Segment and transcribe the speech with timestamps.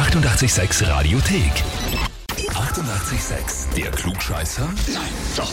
[0.00, 1.52] 886 Radiothek.
[2.38, 3.74] 88,6.
[3.76, 4.66] Der Klugscheißer?
[4.94, 5.02] Nein,
[5.36, 5.52] doch.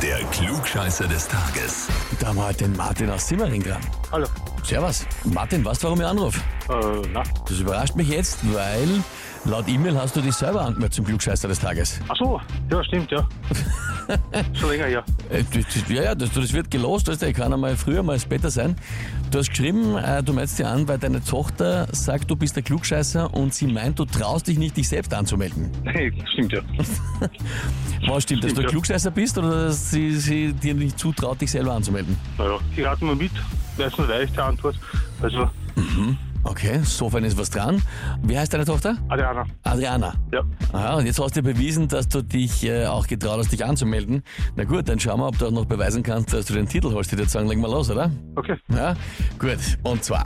[0.00, 1.88] Der Klugscheißer des Tages.
[2.20, 3.80] Da haben wir heute den Martin aus Simmering dran.
[4.12, 4.28] Hallo.
[4.66, 5.06] Servus.
[5.24, 6.40] Martin, weißt du, warum ich anrufe?
[6.68, 7.22] Äh, na.
[7.48, 8.88] Das überrascht mich jetzt, weil
[9.44, 12.00] laut E-Mail hast du dich selber angemeldet zum Klugscheißer des Tages.
[12.08, 12.40] Ach so,
[12.72, 13.28] ja, stimmt, ja.
[14.54, 15.04] Schon länger, ja.
[15.30, 18.02] Äh, das, das, ja, ja, das, das wird gelost, weißt du, ich kann einmal früher,
[18.02, 18.74] mal später sein.
[19.30, 22.64] Du hast geschrieben, äh, du meldest dich an, weil deine Tochter sagt, du bist der
[22.64, 25.70] Klugscheißer und sie meint, du traust dich nicht, dich selbst anzumelden.
[25.84, 26.60] Hey, stimmt, ja.
[28.08, 28.70] Was stimmt, dass du ein ja.
[28.70, 32.18] Klugscheißer bist oder dass sie, sie dir nicht zutraut, dich selber anzumelden?
[32.36, 33.30] Naja, die raten wir mit.
[33.78, 34.78] Meistens weiß ich die Antwort.
[35.22, 35.50] Also,
[36.48, 37.82] Okay, sofern ist was dran.
[38.22, 38.96] Wie heißt deine Tochter?
[39.08, 39.44] Adriana.
[39.64, 40.14] Adriana.
[40.32, 40.42] Ja.
[40.72, 44.22] Aha, und jetzt hast du bewiesen, dass du dich äh, auch getraut hast, dich anzumelden.
[44.54, 46.92] Na gut, dann schauen wir, ob du auch noch beweisen kannst, dass du den Titel
[46.92, 47.12] holst.
[47.12, 48.12] Ich würde sagen, legen wir los, oder?
[48.36, 48.56] Okay.
[48.68, 48.94] Ja,
[49.40, 49.58] gut.
[49.82, 50.24] Und zwar,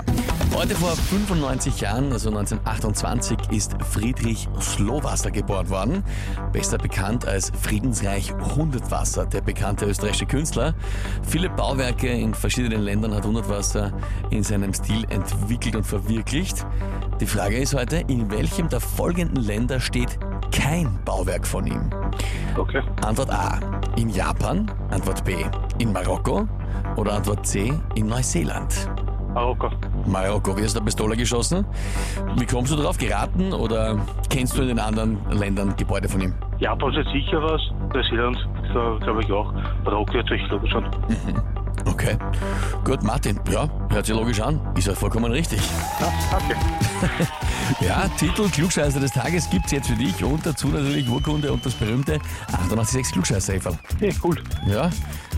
[0.55, 6.05] heute vor 95 Jahren, also 1928, ist Friedrich Slowasser geboren worden.
[6.53, 10.75] Besser bekannt als Friedensreich Hundertwasser, der bekannte österreichische Künstler.
[11.23, 13.93] Viele Bauwerke in verschiedenen Ländern hat Hundertwasser
[14.31, 16.67] in seinem Stil entwickelt und verwirklicht.
[17.21, 20.19] Die Frage ist heute, in welchem der folgenden Länder steht
[20.53, 21.91] kein Bauwerk von ihm?
[22.57, 22.83] Okay.
[23.03, 23.61] Antwort A.
[23.97, 24.71] In Japan.
[24.91, 25.37] Antwort B.
[25.79, 26.49] In Marokko.
[26.97, 27.73] Oder Antwort C.
[27.95, 28.89] In Neuseeland.
[29.35, 29.71] Marokko.
[30.07, 31.65] Marokko, wie hast du eine Pistole geschossen?
[32.37, 32.99] Wie kommst du darauf?
[32.99, 36.35] Geraten oder kennst du in den anderen Ländern Gebäude von ihm?
[36.59, 37.61] Japan ist sicher was.
[37.95, 38.37] Neuseeland,
[38.75, 39.53] da glaube ich auch.
[39.85, 40.85] Marokko natürlich, glaube ich schon.
[41.87, 42.17] Okay.
[42.85, 43.41] Gut, Martin.
[43.51, 44.61] Ja, hört sich logisch an.
[44.77, 45.61] Ist ja vollkommen richtig.
[46.01, 46.57] Ja, danke.
[47.81, 51.75] Ja, Titel Klugscheißer des Tages gibt's jetzt für dich und dazu natürlich Urkunde und das
[51.75, 53.79] berühmte 886 klugscheißer -Eferl.
[54.01, 54.37] Hey, cool.
[54.67, 54.91] Ja,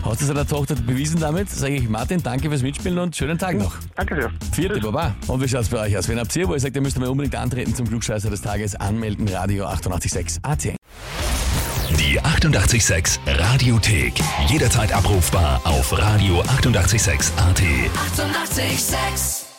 [0.05, 1.49] hast du seiner Tochter bewiesen damit?
[1.49, 3.75] Sage ich Martin, danke fürs Mitspielen und schönen Tag noch.
[3.95, 4.31] Danke sehr.
[4.51, 5.15] Vierte, Baba.
[5.27, 6.07] Und wie schaut's bei euch aus?
[6.07, 8.75] Wenn habt ihr, wo ihr sagt, ihr müsst mal unbedingt antreten zum Klugscheißer des Tages,
[8.75, 10.63] anmelden, Radio 886 AT.
[11.99, 14.13] Die 88,6 Radiothek.
[14.47, 17.61] Jederzeit abrufbar auf radio886.at.
[17.61, 18.63] 88,6.
[18.63, 19.52] Eighty-eight, sex.